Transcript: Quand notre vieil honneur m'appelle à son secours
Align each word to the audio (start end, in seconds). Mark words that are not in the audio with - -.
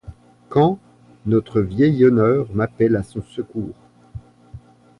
Quand 0.49 0.79
notre 1.27 1.61
vieil 1.61 2.03
honneur 2.05 2.47
m'appelle 2.55 2.95
à 2.95 3.03
son 3.03 3.21
secours 3.21 3.75